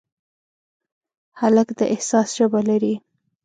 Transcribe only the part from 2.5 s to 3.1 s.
لري.